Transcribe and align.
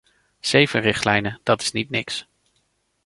Zeven 0.39 0.81
richtlijnen, 0.81 1.39
dat 1.43 1.61
is 1.61 1.71
niet 1.71 1.89
niks. 1.89 2.27